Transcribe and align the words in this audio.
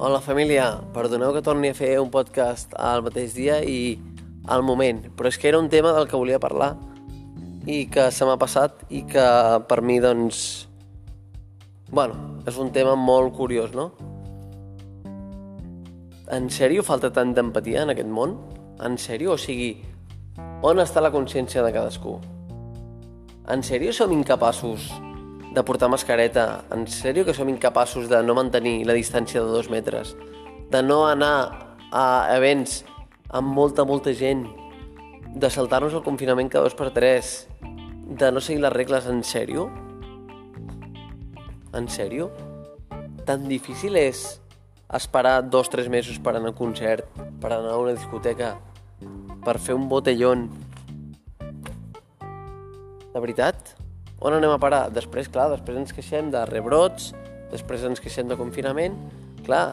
Hola 0.00 0.22
família, 0.24 0.78
perdoneu 0.94 1.28
que 1.36 1.42
torni 1.44 1.68
a 1.68 1.76
fer 1.76 1.90
un 2.00 2.08
podcast 2.08 2.70
al 2.80 3.02
mateix 3.04 3.34
dia 3.36 3.58
i 3.60 3.98
al 4.48 4.62
moment, 4.64 5.02
però 5.12 5.28
és 5.28 5.36
que 5.36 5.50
era 5.50 5.58
un 5.60 5.66
tema 5.68 5.90
del 5.92 6.06
que 6.08 6.16
volia 6.16 6.38
parlar 6.40 6.70
i 7.68 7.82
que 7.92 8.06
se 8.08 8.24
m'ha 8.24 8.38
passat 8.40 8.80
i 8.88 9.02
que 9.04 9.24
per 9.68 9.82
mi, 9.84 9.98
doncs... 10.00 10.38
Bueno, 11.92 12.16
és 12.48 12.56
un 12.56 12.72
tema 12.72 12.94
molt 12.96 13.36
curiós, 13.36 13.76
no? 13.76 13.90
En 16.32 16.48
sèrio 16.48 16.80
falta 16.80 17.12
tant 17.12 17.36
d'empatia 17.36 17.84
en 17.84 17.92
aquest 17.92 18.08
món? 18.08 18.38
En 18.80 18.96
sèrio? 18.96 19.36
O 19.36 19.44
sigui, 19.44 19.74
on 20.64 20.80
està 20.80 21.04
la 21.04 21.12
consciència 21.12 21.60
de 21.60 21.76
cadascú? 21.76 22.16
En 23.52 23.60
sèrio 23.60 23.92
som 23.92 24.16
incapaços 24.16 24.88
de 25.50 25.62
portar 25.66 25.90
mascareta? 25.90 26.64
En 26.70 26.86
sèrio 26.86 27.24
que 27.26 27.34
som 27.34 27.48
incapaços 27.50 28.08
de 28.08 28.22
no 28.22 28.36
mantenir 28.38 28.84
la 28.86 28.94
distància 28.94 29.42
de 29.42 29.50
dos 29.50 29.70
metres? 29.70 30.14
De 30.70 30.82
no 30.82 31.02
anar 31.08 31.76
a 31.90 32.30
events 32.36 32.84
amb 33.34 33.50
molta, 33.50 33.84
molta 33.84 34.14
gent? 34.14 34.46
De 35.34 35.50
saltar-nos 35.50 35.94
el 35.94 36.04
confinament 36.06 36.50
cada 36.50 36.68
dos 36.68 36.78
per 36.78 36.90
tres? 36.94 37.48
De 38.06 38.30
no 38.30 38.42
seguir 38.42 38.62
les 38.62 38.74
regles? 38.74 39.06
En 39.10 39.24
sèrio? 39.26 39.66
En 41.74 41.90
sèrio? 41.90 42.30
Tan 43.26 43.46
difícil 43.50 43.98
és 43.98 44.40
esperar 44.90 45.42
dos 45.42 45.68
o 45.68 45.74
tres 45.74 45.90
mesos 45.90 46.18
per 46.18 46.34
anar 46.34 46.50
a 46.50 46.54
un 46.54 46.58
concert, 46.58 47.06
per 47.42 47.52
anar 47.52 47.74
a 47.74 47.82
una 47.82 47.94
discoteca, 47.94 48.56
per 49.44 49.58
fer 49.58 49.74
un 49.74 49.88
botellón. 49.90 50.48
De 53.10 53.18
veritat? 53.18 53.79
On 54.20 54.34
anem 54.36 54.52
a 54.52 54.60
parar? 54.60 54.90
Després, 54.92 55.30
clar, 55.32 55.48
després 55.54 55.78
ens 55.80 55.94
queixem 55.96 56.28
de 56.32 56.44
rebrots, 56.44 57.14
després 57.52 57.86
ens 57.88 58.02
queixem 58.04 58.28
de 58.28 58.36
confinament. 58.36 58.98
Clar, 59.46 59.70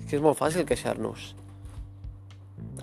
és 0.00 0.08
que 0.10 0.18
és 0.18 0.24
molt 0.24 0.38
fàcil 0.38 0.66
queixar-nos. 0.66 1.32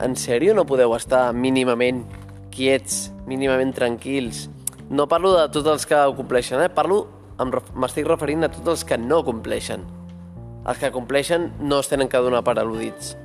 En 0.02 0.16
sèrio 0.16 0.56
no 0.56 0.64
podeu 0.66 0.96
estar 0.96 1.28
mínimament 1.36 2.06
quiets, 2.52 3.10
mínimament 3.28 3.76
tranquils? 3.76 4.48
No 4.90 5.10
parlo 5.12 5.34
de 5.36 5.50
tots 5.52 5.68
els 5.68 5.86
que 5.88 6.00
ho 6.00 6.16
compleixen, 6.16 6.64
eh? 6.64 6.72
Parlo, 6.72 7.04
m'estic 7.76 8.08
referint 8.08 8.48
a 8.48 8.52
tots 8.52 8.72
els 8.78 8.88
que 8.88 8.98
no 8.98 9.22
compleixen. 9.28 9.84
Els 10.62 10.80
que 10.80 10.94
compleixen 10.96 11.52
no 11.60 11.84
es 11.84 11.92
tenen 11.92 12.08
que 12.08 12.24
donar 12.24 12.44
per 12.48 12.56
al·ludits. 12.56 13.18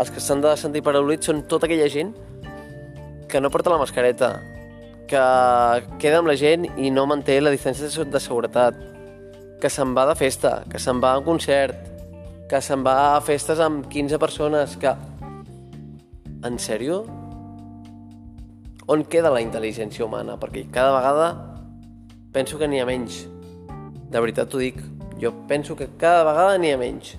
Els 0.00 0.12
que 0.12 0.24
s'han 0.24 0.40
de 0.44 0.56
sentir 0.56 0.84
per 0.84 0.96
al·ludits 0.96 1.28
són 1.28 1.44
tota 1.50 1.68
aquella 1.68 1.88
gent 1.92 2.14
que 3.28 3.40
no 3.40 3.50
porta 3.50 3.72
la 3.72 3.80
mascareta, 3.80 4.36
que 5.06 5.22
queda 6.02 6.20
amb 6.20 6.30
la 6.30 6.36
gent 6.38 6.66
i 6.78 6.90
no 6.90 7.06
manté 7.08 7.38
la 7.40 7.52
distància 7.54 8.04
de 8.04 8.20
seguretat, 8.20 8.78
que 9.62 9.70
se'n 9.72 9.94
va 9.96 10.06
de 10.08 10.16
festa, 10.18 10.60
que 10.70 10.80
se'n 10.82 11.00
va 11.02 11.14
a 11.14 11.20
un 11.20 11.26
concert, 11.26 11.76
que 12.50 12.60
se'n 12.62 12.82
va 12.86 12.96
a 13.14 13.20
festes 13.24 13.62
amb 13.62 13.86
15 13.90 14.18
persones, 14.22 14.76
que... 14.80 14.92
En 16.46 16.58
sèrio? 16.62 17.00
On 18.92 19.02
queda 19.10 19.32
la 19.34 19.42
intel·ligència 19.42 20.04
humana? 20.04 20.36
Perquè 20.38 20.66
cada 20.70 20.92
vegada 20.94 21.30
penso 22.34 22.58
que 22.60 22.68
n'hi 22.68 22.82
ha 22.82 22.86
menys. 22.86 23.24
De 24.12 24.22
veritat 24.22 24.52
t'ho 24.52 24.60
dic. 24.62 24.78
Jo 25.18 25.32
penso 25.48 25.74
que 25.74 25.88
cada 25.98 26.26
vegada 26.28 26.58
n'hi 26.60 26.74
ha 26.74 26.78
menys. 26.78 27.16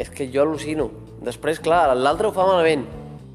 És 0.00 0.08
que 0.08 0.30
jo 0.32 0.46
al·lucino. 0.46 0.88
Després, 1.20 1.60
clar, 1.60 1.90
l'altre 1.98 2.30
ho 2.30 2.32
fa 2.32 2.46
malament. 2.48 2.86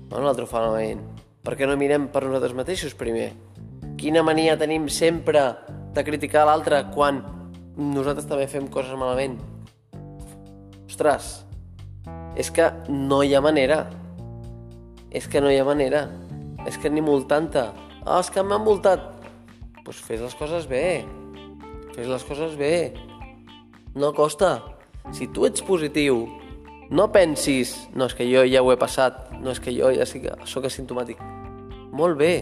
No, 0.10 0.24
l'altre 0.24 0.48
ho 0.48 0.50
fa 0.50 0.64
malament 0.64 1.15
per 1.46 1.54
què 1.54 1.68
no 1.70 1.78
mirem 1.78 2.08
per 2.10 2.24
nosaltres 2.26 2.56
mateixos 2.58 2.96
primer? 2.98 3.30
Quina 4.02 4.24
mania 4.26 4.58
tenim 4.58 4.88
sempre 4.90 5.44
de 5.94 6.04
criticar 6.04 6.48
l'altre 6.50 6.82
quan 6.96 7.22
nosaltres 7.78 8.26
també 8.26 8.48
fem 8.50 8.66
coses 8.72 8.98
malament? 8.98 9.38
Ostres, 10.90 11.46
és 12.36 12.50
que 12.52 12.66
no 12.90 13.22
hi 13.24 13.36
ha 13.36 13.44
manera. 13.46 13.84
És 15.14 15.30
que 15.32 15.40
no 15.40 15.52
hi 15.52 15.60
ha 15.62 15.68
manera. 15.68 16.08
És 16.66 16.80
que 16.82 16.90
ni 16.90 17.04
multant-te. 17.06 17.68
Ah, 18.06 18.20
és 18.20 18.32
que 18.34 18.44
m'han 18.44 18.66
multat. 18.66 19.12
Doncs 19.22 19.84
pues 19.86 20.02
fes 20.02 20.24
les 20.26 20.36
coses 20.40 20.66
bé. 20.68 21.04
Fes 21.94 22.10
les 22.10 22.26
coses 22.26 22.58
bé. 22.58 22.74
No 23.94 24.12
costa. 24.18 24.58
Si 25.14 25.30
tu 25.30 25.46
ets 25.46 25.62
positiu, 25.62 26.26
no 26.90 27.12
pensis, 27.12 27.76
no, 27.96 28.06
és 28.06 28.14
que 28.18 28.28
jo 28.30 28.44
ja 28.46 28.62
ho 28.62 28.72
he 28.74 28.78
passat, 28.78 29.32
no, 29.40 29.52
és 29.52 29.60
que 29.60 29.74
jo 29.74 29.90
ja 29.96 30.06
sí 30.06 30.22
que 30.22 30.34
sóc 30.46 30.68
asimptomàtic 30.70 31.22
molt 31.96 32.20
bé, 32.20 32.34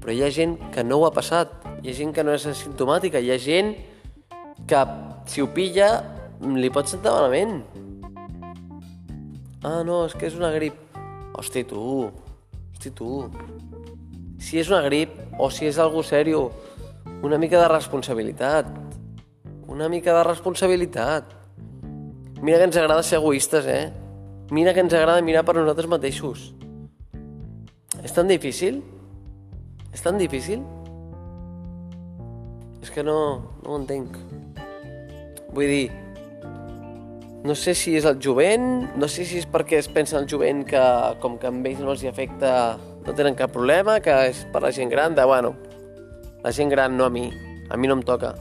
però 0.00 0.12
hi 0.12 0.22
ha 0.24 0.30
gent 0.32 0.58
que 0.74 0.84
no 0.84 1.00
ho 1.00 1.06
ha 1.08 1.14
passat, 1.14 1.52
hi 1.80 1.90
ha 1.90 1.96
gent 1.96 2.12
que 2.16 2.24
no 2.24 2.34
és 2.36 2.44
asimptomàtica, 2.48 3.20
hi 3.20 3.32
ha 3.32 3.38
gent 3.40 3.72
que 4.68 4.80
si 5.30 5.40
ho 5.40 5.48
pilla 5.54 5.88
li 6.40 6.70
pot 6.72 6.88
sentar 6.88 7.14
malament. 7.16 7.62
Ah, 9.64 9.80
no, 9.84 10.04
és 10.06 10.16
que 10.16 10.28
és 10.28 10.36
una 10.36 10.52
grip. 10.52 10.76
Hosti, 11.36 11.64
tu, 11.68 12.10
hosti, 12.72 12.92
tu. 12.96 13.24
Si 14.40 14.60
és 14.60 14.68
una 14.72 14.82
grip 14.86 15.16
o 15.40 15.50
si 15.52 15.68
és 15.68 15.80
algo 15.80 16.04
sèrio, 16.04 16.46
una 17.24 17.38
mica 17.40 17.60
de 17.60 17.68
responsabilitat. 17.68 18.68
Una 19.68 19.88
mica 19.88 20.16
de 20.16 20.24
responsabilitat. 20.28 21.36
Mira 22.40 22.56
que 22.56 22.64
ens 22.64 22.76
agrada 22.76 23.02
ser 23.02 23.18
egoistes, 23.18 23.66
eh? 23.66 23.92
Mira 24.50 24.72
que 24.72 24.80
ens 24.80 24.94
agrada 24.96 25.20
mirar 25.20 25.44
per 25.44 25.58
nosaltres 25.58 25.90
mateixos. 25.92 26.50
És 28.00 28.14
tan 28.16 28.30
difícil? 28.30 28.80
És 29.92 30.00
tan 30.00 30.16
difícil? 30.16 30.62
És 32.80 32.88
que 32.88 33.04
no, 33.04 33.18
no 33.60 33.74
ho 33.74 33.76
entenc. 33.76 34.16
Vull 35.52 35.68
dir, 35.68 35.90
no 37.44 37.56
sé 37.56 37.74
si 37.76 37.92
és 37.98 38.08
el 38.08 38.16
jovent, 38.24 38.88
no 38.96 39.08
sé 39.08 39.26
si 39.28 39.36
és 39.42 39.46
perquè 39.48 39.76
es 39.80 39.90
pensa 39.92 40.16
el 40.16 40.28
jovent 40.30 40.64
que 40.68 40.80
com 41.20 41.36
que 41.40 41.50
amb 41.50 41.68
ells 41.68 41.84
no 41.84 41.92
els 41.92 42.06
hi 42.06 42.08
afecta 42.08 42.52
no 43.04 43.14
tenen 43.16 43.36
cap 43.36 43.52
problema, 43.52 43.98
que 44.00 44.16
és 44.30 44.46
per 44.52 44.64
la 44.64 44.72
gent 44.72 44.88
gran, 44.92 45.12
de, 45.16 45.24
bueno, 45.28 45.52
la 46.40 46.52
gent 46.56 46.72
gran 46.72 46.96
no 46.96 47.04
a 47.04 47.12
mi, 47.12 47.28
a 47.68 47.76
mi 47.76 47.88
no 47.88 48.00
em 48.00 48.02
toca. 48.06 48.32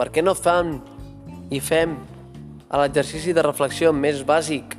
Per 0.00 0.08
què 0.12 0.24
no 0.24 0.32
fan 0.32 0.78
i 1.52 1.60
fem 1.60 1.96
l'exercici 2.80 3.34
de 3.34 3.42
reflexió 3.44 3.92
més 3.92 4.22
bàsic 4.26 4.76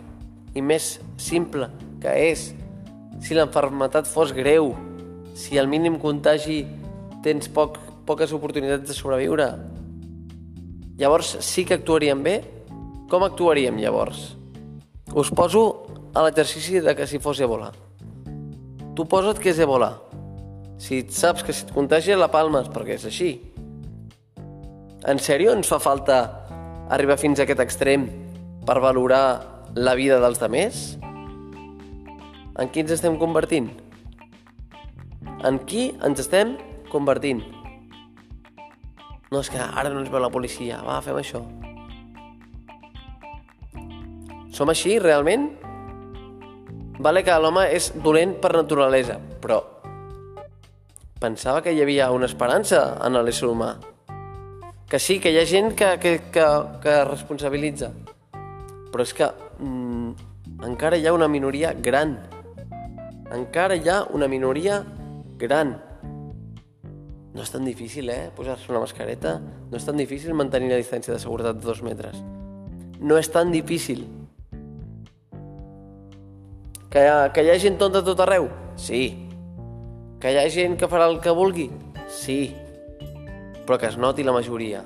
i 0.55 0.61
més 0.61 0.95
simple 1.21 1.69
que 2.01 2.11
és 2.31 2.49
si 3.23 3.35
l'enfermetat 3.37 4.07
fos 4.09 4.33
greu, 4.35 4.73
si 5.35 5.59
al 5.59 5.69
mínim 5.71 5.97
contagi 6.01 6.63
tens 7.23 7.47
poc, 7.51 7.79
poques 8.05 8.33
oportunitats 8.35 8.87
de 8.89 8.95
sobreviure, 8.95 9.47
llavors 10.99 11.37
sí 11.45 11.65
que 11.65 11.79
actuaríem 11.79 12.21
bé? 12.23 12.35
Com 13.09 13.23
actuaríem 13.23 13.79
llavors? 13.79 14.35
Us 15.15 15.31
poso 15.31 15.65
a 16.15 16.23
l'exercici 16.25 16.79
de 16.81 16.95
que 16.95 17.07
si 17.07 17.19
fos 17.19 17.39
Ebola. 17.39 17.71
Tu 18.95 19.03
posa't 19.07 19.39
que 19.39 19.51
és 19.51 19.59
Ebola. 19.59 19.91
Si 20.79 21.01
saps 21.11 21.43
que 21.43 21.53
si 21.53 21.65
et 21.65 21.73
contagia 21.75 22.17
la 22.19 22.31
palmes, 22.31 22.69
perquè 22.71 22.95
és 22.95 23.05
així. 23.07 23.31
En 25.05 25.19
sèrio 25.21 25.53
ens 25.55 25.69
fa 25.69 25.79
falta 25.83 26.44
arribar 26.89 27.17
fins 27.17 27.39
a 27.39 27.45
aquest 27.45 27.61
extrem 27.63 28.05
per 28.65 28.77
valorar 28.83 29.25
la 29.75 29.95
vida 29.97 30.19
dels 30.21 30.39
demés? 30.41 30.85
En 32.55 32.69
qui 32.71 32.85
ens 32.85 32.93
estem 32.95 33.17
convertint? 33.19 33.69
En 35.45 35.59
qui 35.67 35.89
ens 36.05 36.21
estem 36.23 36.55
convertint? 36.91 37.43
No, 39.31 39.41
és 39.41 39.49
que 39.51 39.59
ara 39.59 39.89
no 39.91 39.99
ens 39.99 40.11
veu 40.13 40.21
la 40.23 40.31
policia. 40.31 40.79
Va, 40.85 41.01
fem 41.03 41.17
això. 41.19 41.41
Som 44.55 44.71
així, 44.71 44.95
realment? 45.03 45.49
Vale 47.03 47.25
que 47.27 47.35
l'home 47.41 47.65
és 47.75 47.89
dolent 47.99 48.37
per 48.39 48.53
naturalesa, 48.55 49.17
però 49.43 49.59
pensava 51.19 51.59
que 51.65 51.73
hi 51.73 51.81
havia 51.83 52.07
una 52.13 52.29
esperança 52.29 52.85
en 53.03 53.19
l'ésser 53.19 53.49
humà. 53.49 53.73
Que 54.89 54.99
sí, 54.99 55.19
que 55.19 55.31
hi 55.33 55.39
ha 55.41 55.45
gent 55.49 55.73
que, 55.73 55.97
que, 55.99 56.15
que, 56.31 56.45
que 56.81 56.95
responsabilitza. 57.09 57.91
Però 58.93 59.03
és 59.03 59.13
que 59.17 59.27
mm, 59.59 60.63
encara 60.69 60.97
hi 60.97 61.07
ha 61.07 61.13
una 61.13 61.27
minoria 61.27 61.73
gran 61.73 62.19
encara 63.33 63.75
hi 63.75 63.89
ha 63.89 64.03
una 64.13 64.27
minoria 64.27 64.83
gran. 65.37 65.75
No 67.35 67.43
és 67.43 67.51
tan 67.51 67.65
difícil, 67.65 68.09
eh, 68.09 68.29
posar-se 68.35 68.71
una 68.71 68.79
mascareta. 68.79 69.39
No 69.71 69.77
és 69.77 69.85
tan 69.85 69.97
difícil 69.97 70.33
mantenir 70.33 70.69
la 70.69 70.79
distància 70.79 71.13
de 71.13 71.19
seguretat 71.19 71.57
de 71.57 71.65
dos 71.65 71.81
metres. 71.83 72.21
No 72.99 73.17
és 73.17 73.29
tan 73.29 73.51
difícil. 73.51 74.05
Que 76.89 77.03
que 77.33 77.43
hi 77.43 77.49
ha 77.49 77.59
gent 77.59 77.77
tonta 77.77 78.03
tot 78.03 78.19
arreu? 78.19 78.47
Sí. 78.77 79.27
Que 80.21 80.31
hi 80.31 80.37
ha 80.37 80.49
gent 80.49 80.77
que 80.77 80.87
farà 80.87 81.09
el 81.09 81.19
que 81.19 81.31
vulgui? 81.31 81.69
Sí. 82.07 82.55
Però 83.65 83.79
que 83.81 83.89
es 83.89 83.97
noti 83.97 84.23
la 84.23 84.33
majoria. 84.35 84.83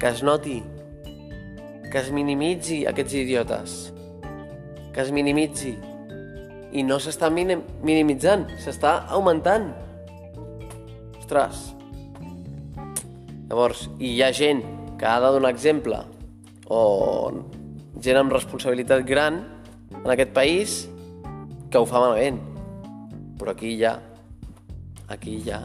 Que 0.00 0.10
es 0.10 0.22
noti. 0.24 0.60
Que 1.90 2.00
es 2.00 2.10
minimitzi 2.10 2.84
aquests 2.88 3.18
idiotes. 3.20 3.74
Que 4.94 5.04
es 5.04 5.12
minimitzi 5.12 5.74
i 6.74 6.82
no 6.82 6.98
s'està 6.98 7.30
minim 7.30 7.62
minimitzant, 7.86 8.48
s'està 8.58 8.96
augmentant. 9.14 9.70
Ostres. 11.20 11.68
Llavors, 13.46 13.86
hi 14.02 14.16
ha 14.24 14.32
gent 14.34 14.64
que 14.98 15.06
ha 15.06 15.20
de 15.22 15.30
donar 15.36 15.52
exemple 15.54 16.00
o 16.66 16.80
gent 18.02 18.18
amb 18.18 18.34
responsabilitat 18.34 19.04
gran 19.06 19.42
en 20.00 20.10
aquest 20.10 20.34
país 20.34 20.76
que 21.70 21.78
ho 21.78 21.86
fa 21.86 22.02
malament. 22.02 22.42
Però 23.38 23.54
aquí 23.54 23.76
ja, 23.78 23.98
aquí 25.06 25.38
ja. 25.46 25.62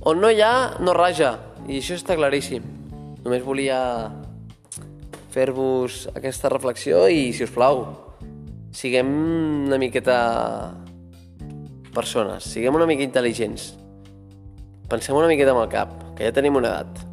On 0.00 0.16
no 0.16 0.30
hi 0.32 0.38
ha, 0.40 0.78
no 0.80 0.94
raja, 0.96 1.34
i 1.68 1.76
això 1.76 1.92
està 1.98 2.14
claríssim. 2.16 2.64
Només 3.20 3.42
volia 3.44 3.80
fer-vos 5.34 6.06
aquesta 6.16 6.48
reflexió 6.48 7.02
i, 7.12 7.34
si 7.36 7.44
us 7.44 7.52
plau, 7.52 7.82
siguem 8.72 9.10
una 9.66 9.76
miqueta 9.82 10.16
persones, 11.92 12.48
siguem 12.48 12.80
una 12.80 12.88
mica 12.88 13.04
intel·ligents. 13.04 13.74
Pensem 14.88 15.20
una 15.20 15.28
miqueta 15.28 15.52
amb 15.52 15.66
el 15.66 15.70
cap, 15.76 15.92
que 16.16 16.24
ja 16.24 16.32
tenim 16.32 16.56
una 16.56 16.72
edat. 16.72 17.09